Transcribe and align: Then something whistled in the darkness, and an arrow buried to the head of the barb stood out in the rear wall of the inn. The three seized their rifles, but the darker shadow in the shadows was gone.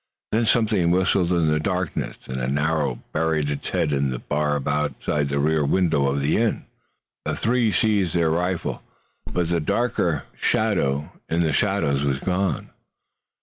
Then 0.31 0.47
something 0.47 0.89
whistled 0.89 1.31
in 1.31 1.51
the 1.51 1.59
darkness, 1.59 2.17
and 2.25 2.37
an 2.37 2.57
arrow 2.57 3.03
buried 3.13 3.49
to 3.49 3.55
the 3.55 3.77
head 3.77 3.93
of 3.93 4.09
the 4.09 4.17
barb 4.17 4.63
stood 4.99 5.11
out 5.13 5.19
in 5.21 5.27
the 5.27 5.37
rear 5.37 5.63
wall 5.63 6.09
of 6.09 6.21
the 6.21 6.37
inn. 6.37 6.65
The 7.23 7.35
three 7.35 7.71
seized 7.71 8.15
their 8.15 8.31
rifles, 8.31 8.79
but 9.31 9.49
the 9.49 9.59
darker 9.59 10.23
shadow 10.35 11.11
in 11.29 11.41
the 11.41 11.53
shadows 11.53 12.03
was 12.03 12.17
gone. 12.17 12.71